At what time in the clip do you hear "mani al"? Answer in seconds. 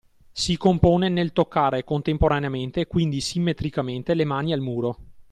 4.25-4.59